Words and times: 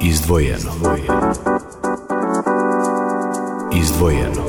Izdvojeno. 0.00 0.72
Izdvojeno. 3.74 4.42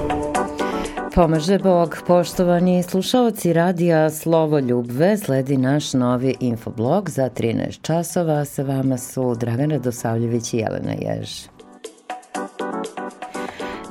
Pomaže 1.15 1.59
Bog, 1.59 1.97
poštovani 2.07 2.83
slušalci 2.83 3.53
radija 3.53 4.09
Slovo 4.09 4.59
Ljubve, 4.59 5.17
sledi 5.17 5.57
naš 5.57 5.93
novi 5.93 6.35
infoblog 6.39 7.09
za 7.09 7.29
13 7.29 7.81
časova. 7.81 8.45
Sa 8.45 8.63
vama 8.63 8.97
su 8.97 9.35
Dragana 9.35 9.77
Dosavljević 9.77 10.53
i 10.53 10.57
Jelena 10.57 10.93
Jež. 11.01 11.52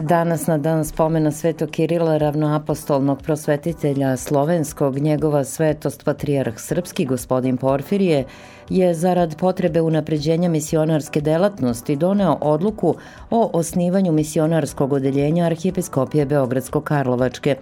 Danas 0.02 0.46
na 0.46 0.58
dan 0.58 0.84
spomena 0.84 1.30
Svetog 1.30 1.70
Kirila, 1.70 2.16
ravnoapostolnog 2.18 3.22
prosvetitelja 3.22 4.16
slovenskog, 4.16 4.98
njegova 4.98 5.44
svetost 5.44 6.04
patrijarh 6.04 6.58
srpski, 6.58 7.04
gospodin 7.04 7.56
Porfirije, 7.56 8.24
je 8.68 8.94
zarad 8.94 9.36
potrebe 9.36 9.80
unapređenja 9.80 10.48
misionarske 10.48 11.20
delatnosti 11.20 11.96
doneo 11.96 12.38
odluku 12.40 12.94
o 13.30 13.50
osnivanju 13.52 14.12
misionarskog 14.12 14.92
odeljenja 14.92 15.44
Arhijepiskopije 15.44 16.26
Beogradsko-Karlovačke. 16.26 17.54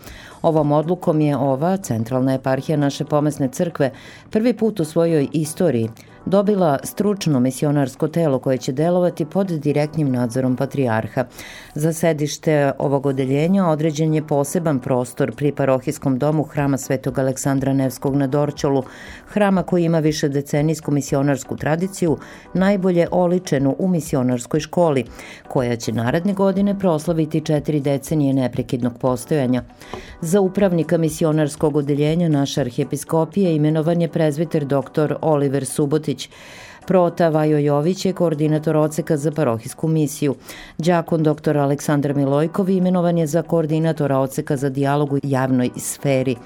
Ovom 0.43 0.73
odlukom 0.73 1.21
je 1.21 1.37
ova, 1.37 1.77
centralna 1.77 2.35
eparhija 2.35 2.77
naše 2.77 3.05
pomesne 3.05 3.49
crkve, 3.49 3.91
prvi 4.31 4.53
put 4.53 4.81
u 4.81 4.85
svojoj 4.85 5.29
istoriji 5.33 5.89
dobila 6.27 6.79
stručno 6.85 7.41
misionarsko 7.41 8.09
telo 8.09 8.39
koje 8.39 8.59
će 8.59 8.73
delovati 8.73 9.25
pod 9.25 9.47
direktnim 9.47 10.13
nadzorom 10.13 10.57
patrijarha. 10.57 11.25
Za 11.75 11.93
sedište 11.93 12.73
ovog 12.79 13.07
odeljenja 13.07 13.67
određen 13.67 14.15
je 14.15 14.27
poseban 14.27 14.79
prostor 14.79 15.33
pri 15.37 15.53
parohijskom 15.53 16.19
domu 16.19 16.43
hrama 16.43 16.79
Svetog 16.79 17.19
Aleksandra 17.19 17.73
Nevskog 17.73 18.17
na 18.17 18.27
Dorčolu, 18.27 18.83
hrama 19.27 19.63
koji 19.63 19.85
ima 19.85 19.99
više 19.99 20.29
decenijsku 20.29 20.91
misionarsku 20.91 21.57
tradiciju, 21.57 22.19
najbolje 22.55 23.09
oličenu 23.11 23.77
u 23.79 23.89
misionarskoj 23.89 24.61
školi, 24.61 25.05
koja 25.49 25.77
će 25.77 25.93
naredne 25.93 26.33
godine 26.33 26.79
proslaviti 26.79 27.41
četiri 27.41 27.81
decenije 27.81 28.35
neprekidnog 28.35 28.99
postojanja. 28.99 29.63
Za 30.21 30.41
upravnika 30.41 30.99
misionarskog 30.99 31.77
odeljenja 31.77 32.29
naše 32.29 32.61
arhijepiskopije 32.61 33.57
imenovan 33.57 34.01
je 34.01 34.09
prezviter 34.09 34.65
dr. 34.65 35.15
Oliver 35.21 35.67
Subotić, 35.67 36.10
Prota 36.87 37.29
Vajo 37.29 37.59
Jović 37.59 38.05
je 38.05 38.13
koordinator 38.13 38.77
oceka 38.77 39.17
za 39.17 39.31
parohijsku 39.33 39.89
misiju. 39.89 40.35
Đakon 40.79 41.23
dr. 41.23 41.59
Aleksandar 41.59 42.15
Milojkov 42.15 42.71
imenovan 42.71 43.19
je 43.19 43.27
za 43.27 43.43
koordinatora 43.43 44.19
oceka 44.19 44.57
za 44.57 44.69
dijalog 44.69 45.13
u 45.13 45.19
javnoj 45.23 45.71
sferi. 45.77 46.37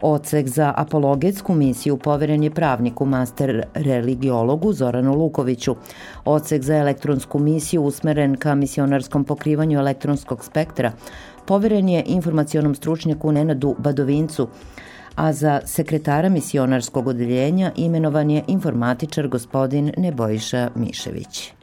Ocek 0.00 0.48
za 0.48 0.72
apologetsku 0.76 1.54
misiju 1.54 1.96
poveren 1.96 2.42
je 2.42 2.50
pravniku, 2.50 3.04
master 3.04 3.62
religiologu 3.74 4.72
Zoranu 4.72 5.14
Lukoviću. 5.14 5.76
Ocek 6.24 6.62
za 6.62 6.76
elektronsku 6.76 7.38
misiju 7.38 7.82
usmeren 7.82 8.36
ka 8.36 8.54
misionarskom 8.54 9.24
pokrivanju 9.24 9.78
elektronskog 9.78 10.44
spektra 10.44 10.92
poveren 11.46 11.88
je 11.88 12.02
informacionom 12.06 12.74
stručnjaku 12.74 13.32
Nenadu 13.32 13.74
Badovincu, 13.78 14.48
a 15.16 15.32
za 15.32 15.60
sekretara 15.66 16.28
misionarskog 16.28 17.06
odeljenja 17.06 17.72
imenovan 17.76 18.30
je 18.30 18.44
informatičar 18.46 19.28
gospodin 19.28 19.92
Nebojša 19.96 20.70
Mišević. 20.74 21.61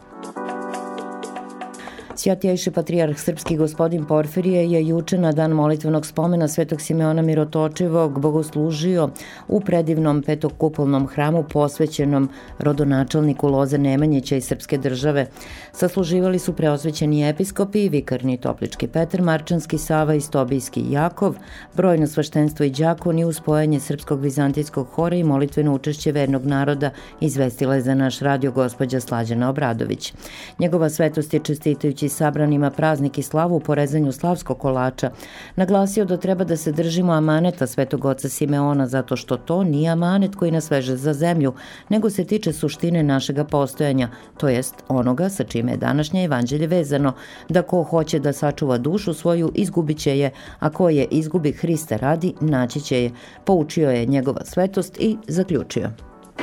Sjatjejši 2.19 2.71
patrijarh 2.71 3.19
srpski 3.19 3.55
gospodin 3.57 4.05
Porfirije 4.05 4.71
je 4.71 4.87
juče 4.87 5.17
na 5.17 5.31
dan 5.31 5.51
molitvenog 5.51 6.05
spomena 6.05 6.47
Svetog 6.47 6.81
Simeona 6.81 7.21
Mirotočivog 7.21 8.19
bogoslužio 8.19 9.09
u 9.47 9.61
predivnom 9.61 10.21
petokupolnom 10.21 11.07
hramu 11.07 11.43
posvećenom 11.43 12.29
rodonačelniku 12.59 13.47
Loze 13.47 13.77
Nemanjića 13.77 14.35
i 14.35 14.41
Srpske 14.41 14.77
države. 14.77 15.27
Sasluživali 15.73 16.39
su 16.39 16.53
preosvećeni 16.53 17.29
episkopi, 17.29 17.89
vikarni 17.89 18.37
Toplički 18.37 18.87
Petar, 18.87 19.21
Marčanski 19.21 19.77
Sava 19.77 20.15
i 20.15 20.21
Stobijski 20.21 20.83
Jakov, 20.91 21.35
brojno 21.75 22.07
svaštenstvo 22.07 22.65
i 22.65 22.71
džakon 22.71 23.19
i 23.19 23.25
uspojanje 23.25 23.79
Srpskog 23.79 24.21
vizantijskog 24.21 24.87
hora 24.87 25.15
i 25.15 25.23
molitveno 25.23 25.73
učešće 25.73 26.11
vernog 26.11 26.45
naroda 26.45 26.91
izvestila 27.21 27.75
je 27.75 27.81
za 27.81 27.95
naš 27.95 28.19
radio 28.19 28.51
gospođa 28.51 28.99
Slađana 28.99 29.49
Obradović. 29.49 30.13
Njegova 30.59 30.89
svetost 30.89 31.33
je 31.33 31.39
čestitajući 31.39 32.08
sabranima 32.09 32.69
praznik 32.69 33.17
i 33.17 33.23
slavu 33.23 33.55
u 33.55 33.59
porezanju 33.59 34.11
slavskog 34.11 34.59
kolača, 34.59 35.11
naglasio 35.55 36.05
da 36.05 36.17
treba 36.17 36.43
da 36.43 36.57
se 36.57 36.71
držimo 36.71 37.11
amaneta 37.11 37.67
svetog 37.67 38.05
oca 38.05 38.29
Simeona 38.29 38.87
zato 38.87 39.15
što 39.15 39.37
to 39.37 39.63
nije 39.63 39.89
amanet 39.89 40.35
koji 40.35 40.51
nas 40.51 40.71
veže 40.71 40.95
za 40.95 41.13
zemlju, 41.13 41.53
nego 41.89 42.09
se 42.09 42.23
tiče 42.23 42.53
suštine 42.53 43.03
našega 43.03 43.43
postojanja, 43.43 44.09
to 44.37 44.49
jest 44.49 44.75
onoga 44.87 45.29
sa 45.29 45.43
čime 45.43 45.71
je 45.71 45.77
današnje 45.77 46.23
evanđelje 46.23 46.67
vezano, 46.67 47.13
da 47.49 47.61
ko 47.61 47.83
hoće 47.83 48.19
da 48.19 48.33
sačuva 48.33 48.77
dušu 48.77 49.13
svoju, 49.13 49.51
izgubit 49.55 49.97
će 49.97 50.17
je, 50.17 50.31
a 50.59 50.69
ko 50.69 50.89
je 50.89 51.07
izgubi 51.11 51.51
Hrista 51.51 51.97
radi, 51.97 52.33
naći 52.41 52.81
će 52.81 53.03
je. 53.03 53.11
Poučio 53.45 53.91
je 53.91 54.05
njegova 54.05 54.45
svetost 54.45 54.97
i 54.99 55.17
zaključio. 55.27 55.89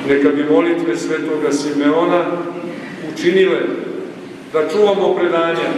Neka 0.09 0.28
bi 0.28 0.44
molitve 0.50 0.97
svetoga 0.97 1.53
Simeona 1.53 2.25
učinile 3.12 3.59
da 4.56 4.69
čuvamo 4.69 5.15
predanja, 5.15 5.69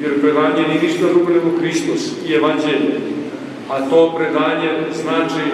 jer 0.00 0.20
predanje 0.20 0.68
nije 0.68 0.82
ništa 0.82 1.06
drugo 1.08 1.32
nego 1.32 1.58
Hristos 1.58 2.12
i 2.28 2.32
Evanđelje. 2.32 3.00
A 3.70 3.90
to 3.90 4.14
predanje 4.16 4.70
znači 5.02 5.44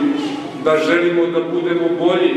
da 0.64 0.76
želimo 0.76 1.26
da 1.26 1.40
budemo 1.40 1.88
bolji, 1.98 2.34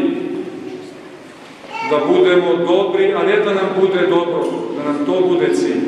da 1.90 1.98
budemo 2.14 2.56
dobri, 2.56 3.14
a 3.14 3.24
ne 3.24 3.38
da 3.40 3.54
nam 3.54 3.70
bude 3.82 4.08
dobro, 4.08 4.44
da 4.78 4.84
nam 4.84 5.06
to 5.06 5.28
bude 5.28 5.56
cilj. 5.56 5.82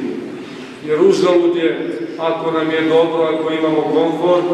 Jer 0.88 1.02
uzalud 1.02 1.56
je, 1.56 2.00
ako 2.20 2.52
nam 2.52 2.72
je 2.72 2.82
dobro, 2.82 3.24
ako 3.24 3.54
imamo 3.54 3.82
komfort, 3.82 4.46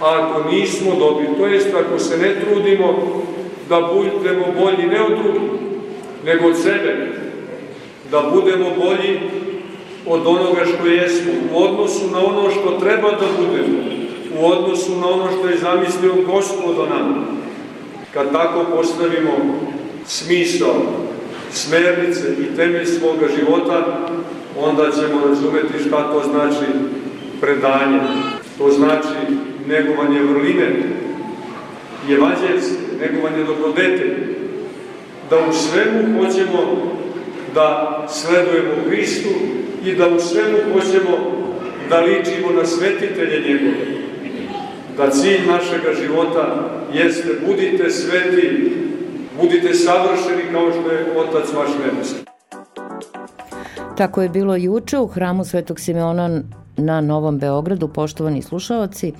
a 0.00 0.22
ako 0.22 0.50
nismo 0.50 0.94
dobri, 0.98 1.26
to 1.38 1.46
jest 1.46 1.74
ako 1.74 1.98
se 1.98 2.18
ne 2.18 2.34
trudimo 2.40 2.94
da 3.68 3.80
budemo 3.94 4.44
bolji 4.60 4.86
ne 4.86 5.02
od 5.02 5.18
drugih, 5.22 5.50
nego 6.24 6.48
od 6.48 6.56
sebe, 6.56 7.23
da 8.10 8.30
budemo 8.34 8.70
bolji 8.84 9.20
od 10.06 10.26
onoga 10.26 10.64
što 10.64 10.86
jesmo, 10.86 11.32
u 11.52 11.62
odnosu 11.62 12.10
na 12.12 12.18
ono 12.18 12.50
što 12.50 12.78
treba 12.80 13.10
da 13.10 13.26
budemo, 13.38 13.78
u 14.40 14.46
odnosu 14.46 14.96
na 14.96 15.08
ono 15.08 15.28
što 15.38 15.48
je 15.48 15.58
zamislio 15.58 16.12
Gospod 16.26 16.78
o 16.78 16.86
nama. 16.86 17.24
Kad 18.14 18.32
tako 18.32 18.64
postavimo 18.76 19.30
smisao, 20.06 20.74
smernice 21.52 22.34
i 22.40 22.56
temelj 22.56 22.84
svoga 22.84 23.26
života, 23.38 24.08
onda 24.60 24.90
ćemo 24.90 25.26
razumeti 25.28 25.88
šta 25.88 26.12
to 26.12 26.22
znači 26.30 26.72
predanje. 27.40 28.00
To 28.58 28.70
znači 28.70 29.18
negovanje 29.68 30.20
vrline, 30.20 30.82
evanđelske, 32.10 32.76
negovanje 33.00 33.44
dobrodetelja, 33.44 34.14
da 35.30 35.36
u 35.36 35.52
svemu 35.52 36.22
hoćemo 36.22 36.92
da 37.54 37.98
sledujemo 38.08 38.74
Hristu 38.88 39.28
i 39.84 39.94
da 39.94 40.08
u 40.08 40.20
svemu 40.20 40.58
hoćemo 40.72 41.16
da 41.90 42.00
ličimo 42.00 42.50
na 42.52 42.66
svetitelje 42.66 43.40
njegove. 43.48 43.86
Da 44.96 45.10
cilj 45.10 45.40
našega 45.46 45.94
života 46.02 46.70
jeste 46.92 47.28
budite 47.46 47.90
sveti, 47.90 48.72
budite 49.40 49.74
savršeni 49.74 50.42
kao 50.52 50.70
što 50.70 50.90
je 50.90 51.06
Otac 51.16 51.52
vaš 51.56 51.68
nebeski. 51.84 52.24
Tako 53.96 54.22
je 54.22 54.28
bilo 54.28 54.56
juče 54.56 54.98
u 54.98 55.06
hramu 55.06 55.44
Svetog 55.44 55.80
Simeona 55.80 56.40
na 56.76 57.00
Novom 57.00 57.38
Beogradu, 57.38 57.88
poštovani 57.88 58.42
slušalci, 58.42 59.12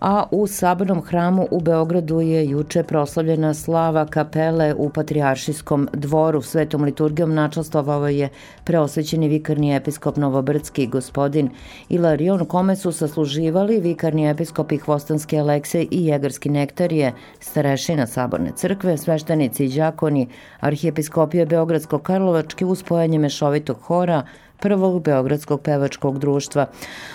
a 0.00 0.24
u 0.30 0.46
Sabornom 0.46 1.02
hramu 1.02 1.48
u 1.50 1.60
Beogradu 1.60 2.20
je 2.20 2.46
juče 2.48 2.82
proslavljena 2.82 3.54
slava 3.54 4.06
kapele 4.06 4.74
u 4.74 4.88
Patrijaršijskom 4.90 5.88
dvoru. 5.92 6.42
Svetom 6.42 6.84
liturgijom 6.84 7.34
načastovao 7.34 8.08
je 8.08 8.28
preosvećeni 8.64 9.28
vikarni 9.28 9.76
episkop 9.76 10.16
Novobrdski 10.16 10.86
gospodin 10.86 11.50
Ilarion, 11.88 12.44
kome 12.46 12.76
su 12.76 12.92
sasluživali 12.92 13.80
vikarni 13.80 14.28
episkopi 14.30 14.76
Hvostanske 14.76 15.38
Alekse 15.38 15.82
i 15.90 16.06
Jegarski 16.06 16.48
nektarije, 16.48 17.12
starešina 17.40 18.06
Saborne 18.06 18.50
crkve, 18.56 18.98
sveštenici 18.98 19.64
i 19.64 19.70
džakoni, 19.70 20.28
arhijepiskopije 20.60 21.46
Beogradsko-Karlovačke 21.46 22.64
uz 22.64 22.82
pojanje 22.82 23.18
mešovitog 23.18 23.76
hora, 23.80 24.22
prvog 24.60 25.02
Beogradskog 25.02 25.60
pevačkog 25.62 26.18
društva. 26.18 26.66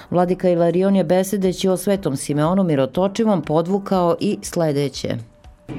Vladika 0.10 0.50
Ilarion 0.50 0.96
je 0.96 1.04
besedeći 1.04 1.70
o 1.70 1.78
Svetom 1.78 2.16
Simeonu 2.16 2.64
Mirotočivom 2.64 3.42
podvukao 3.42 4.16
i 4.20 4.38
sledeće. 4.42 5.10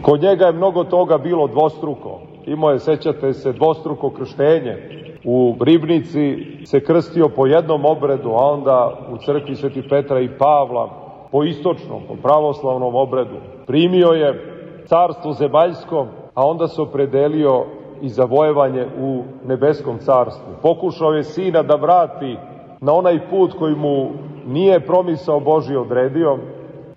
Kod 0.02 0.22
njega 0.22 0.46
je 0.46 0.52
mnogo 0.52 0.84
toga 0.84 1.18
bilo 1.18 1.46
dvostruko. 1.46 2.20
Imao 2.46 2.70
je, 2.70 2.78
sećate 2.78 3.32
se, 3.32 3.52
dvostruko 3.52 4.10
krštenje. 4.10 4.76
U 5.24 5.56
Ribnici 5.60 6.46
se 6.64 6.84
krstio 6.84 7.28
po 7.28 7.46
jednom 7.46 7.84
obredu, 7.84 8.30
a 8.30 8.50
onda 8.50 9.06
u 9.12 9.16
crkvi 9.16 9.56
Sveti 9.56 9.88
Petra 9.88 10.20
i 10.20 10.38
Pavla 10.38 10.90
po 11.32 11.44
istočnom, 11.44 12.02
po 12.08 12.16
pravoslavnom 12.22 12.94
obredu. 12.94 13.36
Primio 13.66 14.08
je 14.08 14.58
carstvo 14.86 15.32
zemaljsko, 15.32 16.06
a 16.34 16.46
onda 16.46 16.68
se 16.68 16.82
opredelio 16.82 17.64
i 18.02 18.08
zavojevanje 18.08 18.86
u 19.00 19.22
nebeskom 19.46 19.98
carstvu. 19.98 20.52
Pokušao 20.62 21.12
je 21.12 21.24
sina 21.24 21.62
da 21.62 21.74
vrati 21.74 22.36
na 22.80 22.92
onaj 22.92 23.28
put 23.30 23.52
koji 23.58 23.74
mu 23.74 24.10
nije 24.46 24.80
promisao 24.80 25.40
Boži 25.40 25.76
odredio, 25.76 26.38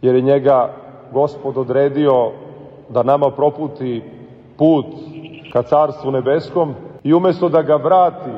jer 0.02 0.16
je 0.16 0.22
njega 0.22 0.74
gospod 1.14 1.58
odredio 1.58 2.32
da 2.90 3.04
nama 3.04 3.32
proputi 3.32 4.04
put 4.58 4.86
ka 5.54 5.64
carstvu 5.64 6.12
nebeskom 6.12 6.74
i 7.04 7.14
umesto 7.14 7.50
da 7.50 7.62
ga 7.62 7.76
vrati 7.76 8.32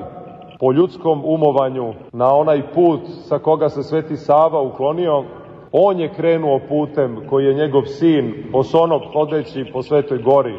po 0.59 0.71
ljudskom 0.71 1.21
umovanju 1.25 1.93
na 2.11 2.35
onaj 2.35 2.61
put 2.73 2.99
sa 3.05 3.39
koga 3.39 3.69
se 3.69 3.83
Sveti 3.83 4.15
Sava 4.17 4.61
uklonio, 4.61 5.23
on 5.71 5.99
je 5.99 6.13
krenuo 6.13 6.59
putem 6.69 7.17
koji 7.29 7.45
je 7.45 7.53
njegov 7.53 7.85
sin 7.85 8.33
bosonog 8.51 9.01
hodeći 9.13 9.65
po 9.73 9.83
Svetoj 9.83 10.17
gori 10.17 10.53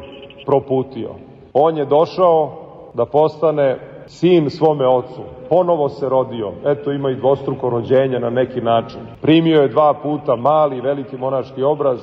proputio. 0.46 1.27
On 1.52 1.76
je 1.76 1.84
došao 1.84 2.50
da 2.94 3.04
postane 3.04 3.78
sin 4.06 4.50
svome 4.50 4.86
ocu. 4.86 5.22
Ponovo 5.50 5.88
se 5.88 6.08
rodio. 6.08 6.52
Eto 6.64 6.92
ima 6.92 7.10
i 7.10 7.16
dvostruko 7.16 7.70
rođenje 7.70 8.18
na 8.20 8.30
neki 8.30 8.60
način. 8.60 9.00
Primio 9.22 9.62
je 9.62 9.68
dva 9.68 9.94
puta 10.02 10.36
mali, 10.36 10.80
veliki 10.80 11.16
monaški 11.16 11.62
obraz. 11.62 11.98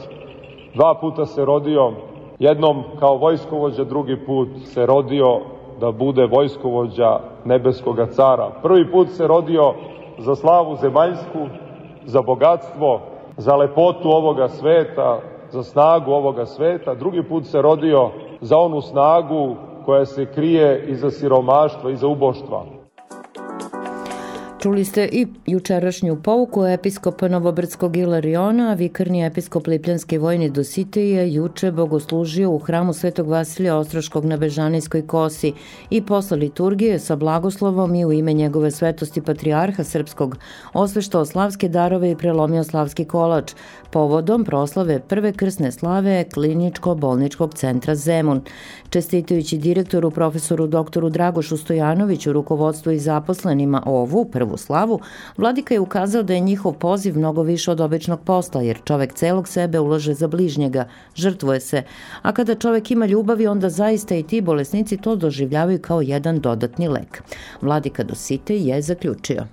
Dva 0.73 0.93
puta 1.01 1.25
se 1.25 1.45
rodio. 1.45 1.91
Jednom 2.39 2.83
kao 2.99 3.17
vojskovođa, 3.17 3.83
drugi 3.83 4.25
put 4.25 4.47
se 4.63 4.85
rodio 4.85 5.39
da 5.79 5.91
bude 5.91 6.25
vojskovođa 6.25 7.19
nebeskoga 7.45 8.05
cara. 8.05 8.51
Prvi 8.63 8.91
put 8.91 9.09
se 9.09 9.27
rodio 9.27 9.73
za 10.17 10.35
slavu 10.35 10.75
zemaljsku, 10.75 11.47
za 12.05 12.21
bogatstvo, 12.21 13.01
za 13.37 13.55
lepotu 13.55 14.09
ovoga 14.09 14.47
sveta, 14.47 15.19
za 15.49 15.63
snagu 15.63 16.11
ovoga 16.11 16.45
sveta. 16.45 16.95
Drugi 16.95 17.23
put 17.23 17.45
se 17.45 17.61
rodio 17.61 18.11
za 18.41 18.57
onu 18.57 18.81
snagu 18.81 19.55
koja 19.85 20.05
se 20.05 20.25
krije 20.25 20.85
iza 20.87 21.11
siromaštva, 21.11 21.91
iza 21.91 22.07
uboštva. 22.07 22.65
Čuli 24.59 24.85
ste 24.85 25.09
i 25.11 25.27
jučerašnju 25.45 26.15
pouku 26.23 26.65
episkopa 26.65 27.27
Novobrdskog 27.27 27.97
Ilariona, 27.97 28.73
vikarni 28.73 29.25
episkop 29.25 29.67
Lipljanske 29.67 30.19
vojne 30.19 30.49
Dositeje 30.49 31.33
juče 31.33 31.71
bogoslužio 31.71 32.51
u 32.51 32.57
hramu 32.57 32.93
Svetog 32.93 33.27
Vasilija 33.27 33.77
Ostroškog 33.77 34.25
na 34.25 34.37
Bežanijskoj 34.37 35.07
kosi 35.07 35.53
i 35.89 36.01
posle 36.01 36.37
liturgije 36.37 36.99
sa 36.99 37.15
blagoslovom 37.15 37.95
i 37.95 38.05
u 38.05 38.11
ime 38.11 38.33
njegove 38.33 38.71
svetosti 38.71 39.21
patrijarha 39.21 39.83
srpskog. 39.83 40.37
Osveštao 40.73 41.25
slavske 41.25 41.69
darove 41.69 42.11
i 42.11 42.15
prelomio 42.15 42.63
slavski 42.63 43.05
kolač. 43.05 43.53
Povodom 43.91 44.45
proslave 44.45 44.99
prve 44.99 45.33
krsne 45.33 45.71
slave 45.71 46.25
kliničko-bolničkog 46.33 47.53
centra 47.53 47.95
Zemun. 47.95 48.41
Čestitajući 48.89 49.57
direktoru 49.57 50.11
profesoru 50.11 50.67
doktoru 50.67 51.09
Dragošu 51.09 51.57
Stojanoviću, 51.57 52.33
rukovodstvu 52.33 52.91
i 52.91 52.99
zaposlenima 52.99 53.83
ovu 53.85 54.25
prvu 54.25 54.54
slavu, 54.57 54.99
Vladika 55.37 55.73
je 55.73 55.79
ukazao 55.79 56.23
da 56.23 56.33
je 56.33 56.39
njihov 56.39 56.73
poziv 56.73 57.17
mnogo 57.17 57.43
više 57.43 57.71
od 57.71 57.81
običnog 57.81 58.19
posla, 58.21 58.61
jer 58.61 58.77
čovek 58.83 59.13
celog 59.13 59.47
sebe 59.47 59.79
ulaže 59.79 60.13
za 60.13 60.27
bližnjega, 60.27 60.87
žrtvuje 61.15 61.59
se, 61.59 61.83
a 62.21 62.31
kada 62.31 62.55
čovek 62.55 62.91
ima 62.91 63.05
ljubavi, 63.05 63.47
onda 63.47 63.69
zaista 63.69 64.15
i 64.15 64.23
ti 64.23 64.41
bolesnici 64.41 64.97
to 64.97 65.15
doživljavaju 65.15 65.79
kao 65.81 66.01
jedan 66.01 66.39
dodatni 66.39 66.87
lek. 66.87 67.23
Vladika 67.61 68.03
Dosite 68.03 68.57
je 68.57 68.81
zaključio. 68.81 69.45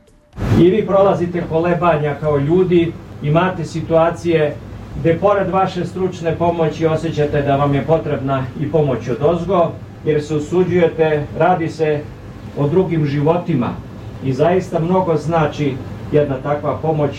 I 0.61 0.71
vi 0.71 0.87
prolazite 0.87 1.43
kolebanja 1.49 2.17
kao 2.21 2.39
ljudi, 2.39 2.93
imate 3.23 3.65
situacije 3.65 4.57
gde 5.01 5.19
pored 5.19 5.51
vaše 5.51 5.85
stručne 5.85 6.37
pomoći 6.37 6.87
osjećate 6.87 7.43
da 7.43 7.57
vam 7.57 7.75
je 7.75 7.83
potrebna 7.83 8.45
i 8.61 8.71
pomoć 8.71 9.09
od 9.09 9.17
ozgo, 9.21 9.71
jer 10.05 10.23
se 10.23 10.35
usuđujete, 10.35 11.27
radi 11.39 11.69
se 11.69 12.01
o 12.59 12.69
drugim 12.69 13.07
životima 13.07 13.69
i 14.25 14.33
zaista 14.33 14.79
mnogo 14.79 15.17
znači 15.17 15.75
jedna 16.13 16.37
takva 16.43 16.79
pomoć, 16.83 17.11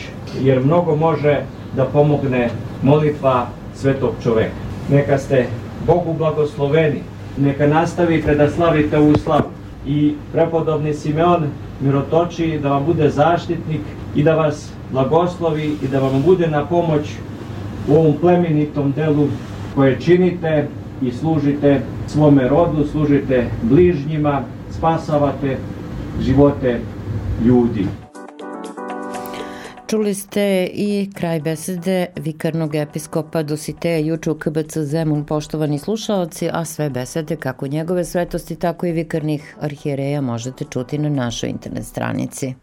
jer 0.42 0.66
mnogo 0.66 0.96
može 0.96 1.42
da 1.76 1.86
pomogne 1.86 2.50
molitva 2.84 3.48
svetog 3.76 4.12
čoveka. 4.24 4.56
Neka 4.90 5.18
ste 5.18 5.46
Bogu 5.88 6.14
blagosloveni, 6.14 7.00
neka 7.38 7.68
nastavite 7.68 8.36
da 8.36 8.50
slavite 8.50 8.98
ovu 8.98 9.14
slavu 9.18 9.50
i 9.86 10.16
prepodobni 10.32 10.94
Simeon 10.94 11.44
mirotoči 11.82 12.60
da 12.64 12.70
vam 12.70 12.86
bude 12.86 13.10
zaštitnik 13.10 13.82
i 14.16 14.24
da 14.24 14.36
vas 14.36 14.72
blagoslovi 14.92 15.78
i 15.84 15.88
da 15.88 16.00
vam 16.00 16.22
bude 16.26 16.48
na 16.48 16.66
pomoć 16.66 17.02
u 17.88 17.96
ovom 17.96 18.14
plemenitom 18.22 18.92
delu 18.92 19.28
koje 19.76 20.00
činite 20.00 20.68
i 21.02 21.12
služite 21.12 21.82
svome 22.08 22.48
rodu, 22.48 22.88
služite 22.92 23.48
bližnjima, 23.62 24.42
spasavate 24.72 25.58
živote 26.22 26.80
ljudi. 27.46 27.88
Čuli 29.88 30.14
ste 30.14 30.70
i 30.74 31.10
kraj 31.14 31.40
besede 31.40 32.06
vikarnog 32.16 32.76
episkopa 32.76 33.44
Dositeja 33.44 33.98
juče 33.98 34.32
u 34.32 34.36
KBC 34.36 34.78
Zemun, 34.78 35.26
poštovani 35.26 35.80
slušalci, 35.80 36.50
a 36.54 36.66
sve 36.66 36.90
besede 36.90 37.36
kako 37.36 37.68
njegove 37.68 38.06
svetosti, 38.06 38.56
tako 38.56 38.86
i 38.86 38.92
vikarnih 38.92 39.56
arhijereja 39.62 40.22
možete 40.22 40.66
čuti 40.70 40.98
na 40.98 41.10
našoj 41.10 41.50
internet 41.50 41.86
stranici. 41.86 42.54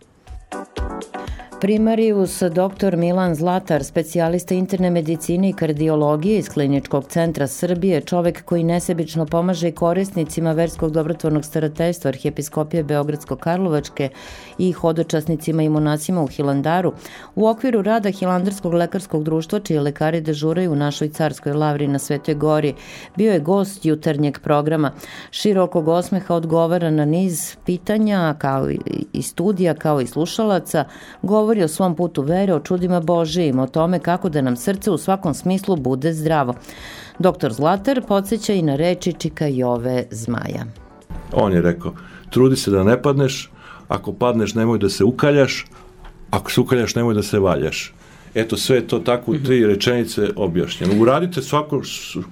Primarius 1.60 2.42
dr. 2.42 2.96
Milan 2.96 3.34
Zlatar, 3.34 3.84
specijalista 3.84 4.54
interne 4.54 4.90
medicine 4.90 5.48
i 5.48 5.52
kardiologije 5.52 6.38
iz 6.38 6.48
Kliničkog 6.48 7.04
centra 7.04 7.46
Srbije, 7.46 8.00
čovek 8.00 8.44
koji 8.44 8.64
nesebično 8.64 9.26
pomaže 9.26 9.68
i 9.68 9.72
korisnicima 9.72 10.52
verskog 10.52 10.90
dobrotvornog 10.90 11.44
starateljstva 11.44 12.08
Arhijepiskopije 12.08 12.84
Beogradsko-Karlovačke 12.84 14.08
i 14.58 14.72
hodočasnicima 14.72 15.62
i 15.62 15.68
monacima 15.68 16.22
u 16.22 16.26
Hilandaru, 16.26 16.92
u 17.34 17.48
okviru 17.48 17.82
rada 17.82 18.10
Hilandarskog 18.10 18.74
lekarskog 18.74 19.24
društva, 19.24 19.60
čiji 19.60 19.78
lekari 19.78 20.20
dežuraju 20.20 20.72
u 20.72 20.76
našoj 20.76 21.08
carskoj 21.08 21.52
lavri 21.52 21.86
na 21.86 21.98
Svetoj 21.98 22.34
gori, 22.34 22.74
bio 23.16 23.32
je 23.32 23.40
gost 23.40 23.84
jutarnjeg 23.86 24.38
programa. 24.38 24.92
Širokog 25.30 25.88
osmeha 25.88 26.34
odgovara 26.34 26.90
na 26.90 27.04
niz 27.04 27.56
pitanja 27.66 28.34
kao 28.38 28.70
i 29.12 29.22
studija, 29.22 29.74
kao 29.74 30.00
i 30.00 30.06
slušalaca, 30.06 30.84
govori 31.22 31.49
govori 31.50 31.64
o 31.64 31.68
svom 31.68 31.96
putu 31.96 32.22
vere, 32.22 32.54
o 32.54 32.60
čudima 32.60 33.00
Božijim, 33.00 33.58
o 33.58 33.66
tome 33.66 33.98
kako 33.98 34.28
da 34.28 34.40
nam 34.40 34.56
srce 34.56 34.90
u 34.90 34.98
svakom 34.98 35.34
smislu 35.34 35.76
bude 35.76 36.12
zdravo. 36.12 36.54
Doktor 37.18 37.52
Zlatar 37.52 38.02
podsjeća 38.08 38.52
i 38.52 38.62
na 38.62 38.76
reči 38.76 39.12
Čika 39.12 39.46
Jove 39.46 40.04
Zmaja. 40.10 40.64
On 41.32 41.52
je 41.52 41.62
rekao, 41.62 41.94
trudi 42.30 42.56
se 42.56 42.70
da 42.70 42.84
ne 42.84 43.02
padneš, 43.02 43.50
ako 43.88 44.12
padneš 44.12 44.54
nemoj 44.54 44.78
da 44.78 44.88
se 44.88 45.04
ukaljaš, 45.04 45.66
ako 46.30 46.50
se 46.50 46.60
ukaljaš 46.60 46.94
nemoj 46.94 47.14
da 47.14 47.22
se 47.22 47.38
valjaš. 47.38 47.94
Eto, 48.34 48.56
sve 48.56 48.76
je 48.76 48.86
to 48.86 48.98
tako 48.98 49.32
u 49.32 49.38
tri 49.38 49.66
rečenice 49.66 50.28
objašnjeno. 50.36 51.02
Uradite 51.02 51.42
svako, 51.42 51.82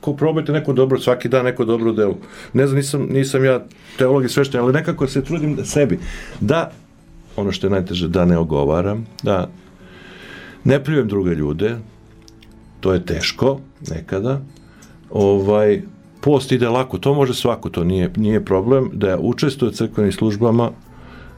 ko 0.01 0.13
probajte 0.15 0.53
neko 0.53 0.73
dobro, 0.73 1.01
svaki 1.01 1.29
dan 1.29 1.45
neko 1.45 1.65
dobro 1.65 1.93
delo. 1.93 2.19
Ne 2.53 2.67
znam, 2.67 2.77
nisam, 2.77 3.07
nisam 3.11 3.45
ja 3.45 3.65
teolog 3.99 4.25
i 4.25 4.29
svešten, 4.29 4.61
ali 4.61 4.73
nekako 4.73 5.07
se 5.07 5.25
trudim 5.25 5.57
da 5.57 5.65
sebi 5.65 5.99
da 6.41 6.71
ono 7.41 7.53
što 7.53 7.67
je 7.67 7.71
najteže, 7.71 8.09
da 8.09 8.25
ne 8.25 8.39
ogovaram, 8.39 9.07
da 9.23 9.49
ne 10.65 10.85
pljujem 10.85 11.09
druge 11.09 11.35
ljude, 11.35 11.77
to 12.81 12.93
je 12.93 13.07
teško 13.07 13.59
nekada, 13.91 14.41
ovaj, 15.11 15.83
post 16.21 16.53
ide 16.53 16.69
lako, 16.69 16.99
to 16.99 17.15
može 17.15 17.35
svako, 17.35 17.69
to 17.69 17.85
nije, 17.85 18.11
nije 18.17 18.45
problem, 18.45 18.91
da 18.93 19.19
učestvuje 19.21 19.71
u 19.71 19.73
crkvenim 19.73 20.13
službama, 20.13 20.71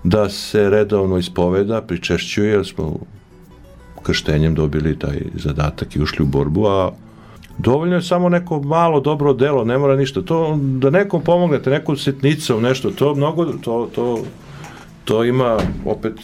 da 0.05 0.29
se 0.29 0.71
redovno 0.71 1.19
ispoveda, 1.19 1.83
pričešćuje, 1.83 2.51
jer 2.51 2.67
smo 2.67 2.99
krštenjem 4.03 4.55
dobili 4.55 4.99
taj 4.99 5.21
zadatak 5.35 5.97
i 5.97 6.03
ušli 6.03 6.23
u 6.23 6.29
borbu, 6.29 6.67
a 6.67 6.93
dovoljno 7.59 7.95
je 7.95 8.03
samo 8.03 8.29
neko 8.29 8.63
malo 8.63 9.01
dobro 9.01 9.35
delo, 9.35 9.65
ne 9.65 9.79
mora 9.79 9.97
ništa. 9.97 10.23
To, 10.23 10.59
da 10.61 10.91
nekom 10.91 11.23
pomognete, 11.23 11.71
nekom 11.71 11.97
sitnicom, 11.97 12.63
nešto, 12.63 12.91
to 12.91 13.15
mnogo, 13.15 13.45
to, 13.45 13.89
to 13.95 14.23
to 15.11 15.25
ima 15.25 15.59
opet 15.87 16.15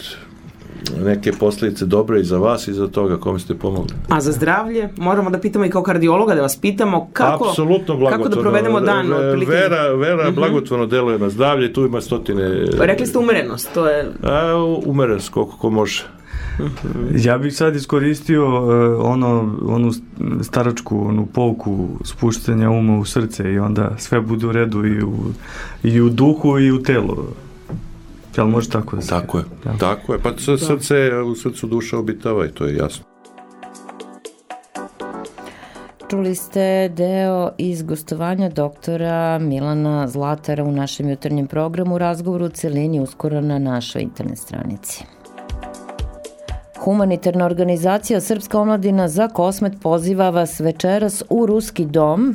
neke 1.04 1.32
posledice 1.32 1.86
dobre 1.86 2.20
i 2.20 2.24
za 2.24 2.38
vas 2.38 2.68
i 2.68 2.72
za 2.72 2.88
toga 2.88 3.16
kome 3.16 3.38
ste 3.38 3.54
pomogli. 3.54 3.94
A 4.08 4.20
za 4.20 4.32
zdravlje 4.32 4.88
moramo 4.96 5.30
da 5.30 5.38
pitamo 5.38 5.64
i 5.64 5.70
kao 5.70 5.82
kardiologa 5.82 6.34
da 6.34 6.42
vas 6.42 6.56
pitamo 6.60 7.08
kako, 7.12 7.54
kako 8.10 8.28
da 8.28 8.40
provedemo 8.40 8.80
dan. 8.80 9.12
Otprilike... 9.12 9.52
Vera, 9.52 9.94
vera 9.94 10.14
uh 10.14 10.20
mhm. 10.20 10.30
-huh. 10.30 10.34
blagotvorno 10.34 10.86
deluje 10.86 11.18
na 11.18 11.30
zdravlje, 11.30 11.72
tu 11.72 11.86
ima 11.86 12.00
stotine... 12.00 12.66
Rekli 12.78 13.06
ste 13.06 13.18
umerenost, 13.18 13.74
to 13.74 13.86
je... 13.86 14.12
A, 14.22 14.54
umerenost, 14.86 15.28
koliko 15.28 15.56
ko 15.56 15.70
može. 15.70 16.04
Ja 17.16 17.38
bih 17.38 17.56
sad 17.56 17.76
iskoristio 17.76 18.46
uh, 18.46 19.04
ono, 19.04 19.56
onu 19.62 19.92
staračku 20.42 21.08
onu 21.08 21.26
pouku 21.26 21.88
spuštanja 22.04 22.70
uma 22.70 22.98
u 22.98 23.04
srce 23.04 23.52
i 23.52 23.58
onda 23.58 23.90
sve 23.98 24.20
bude 24.20 24.46
u 24.46 24.52
redu 24.52 24.86
i 24.86 25.02
u, 25.02 25.14
i 25.82 26.00
u 26.00 26.08
duhu 26.08 26.58
i 26.58 26.72
u 26.72 26.82
telu. 26.82 27.16
Jel 28.36 28.46
može 28.46 28.68
tako 28.68 28.96
da 28.96 29.02
se... 29.02 29.08
Tako 29.08 29.38
je, 29.38 29.44
da. 29.64 29.78
tako 29.78 30.12
je. 30.12 30.18
Pa 30.18 30.30
da. 30.30 30.58
srce, 30.58 31.12
u 31.20 31.34
srcu 31.34 31.66
duša 31.66 31.98
obitava 31.98 32.46
i 32.46 32.48
to 32.48 32.66
je 32.66 32.76
jasno. 32.76 33.04
Čuli 36.10 36.34
ste 36.34 36.88
deo 36.88 37.50
iz 37.58 37.82
gostovanja 37.82 38.48
doktora 38.48 39.38
Milana 39.38 40.08
Zlatara 40.08 40.64
u 40.64 40.72
našem 40.72 41.08
jutarnjem 41.08 41.46
programu 41.46 41.94
u 41.94 41.98
razgovoru 41.98 42.44
u 42.44 42.48
celini 42.48 43.00
uskoro 43.00 43.40
na 43.40 43.58
našoj 43.58 44.02
internet 44.02 44.38
stranici. 44.38 45.04
Humanitarna 46.86 47.44
organizacija 47.44 48.20
Srpska 48.20 48.60
omladina 48.60 49.08
za 49.08 49.28
kosmet 49.28 49.72
poziva 49.82 50.30
vas 50.30 50.60
večeras 50.60 51.22
u 51.30 51.46
Ruski 51.46 51.84
dom, 51.84 52.34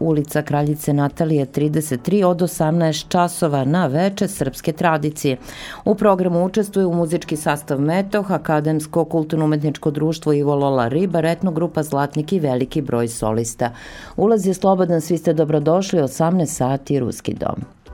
ulica 0.00 0.42
Kraljice 0.42 0.92
Natalije 0.92 1.46
33 1.46 2.24
od 2.24 2.40
18 2.40 3.08
časova 3.08 3.64
na 3.64 3.86
veče 3.86 4.28
srpske 4.28 4.72
tradicije. 4.72 5.36
U 5.84 5.94
programu 5.94 6.44
učestvuju 6.44 6.92
muzički 6.92 7.36
sastav 7.36 7.80
Metoh, 7.80 8.30
Akademsko 8.30 9.04
kulturno-umetničko 9.04 9.90
društvo 9.90 10.32
Ivo 10.32 10.54
Lola 10.54 10.88
Riba, 10.88 11.20
retno 11.20 11.50
grupa 11.50 11.82
Zlatnik 11.82 12.32
i 12.32 12.40
veliki 12.40 12.82
broj 12.82 13.08
solista. 13.08 13.70
Ulaz 14.16 14.46
je 14.46 14.54
slobodan, 14.54 15.00
svi 15.00 15.18
ste 15.18 15.32
dobrodošli, 15.32 16.00
18 16.00 16.46
sati 16.46 17.00
Ruski 17.00 17.34
dom. 17.34 17.85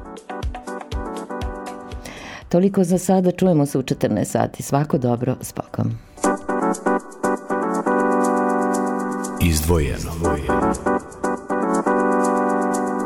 Toliko 2.53 2.85
za 2.85 2.99
sada, 2.99 3.31
čujemo 3.31 3.67
se 3.67 3.79
u 3.79 3.83
14 3.83 4.25
sati. 4.25 4.63
Svako 4.63 4.99
dobro, 4.99 5.37
spokom. 5.41 5.93
Izdvojeno. 9.41 10.13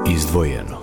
Izdvojeno. 0.08 0.75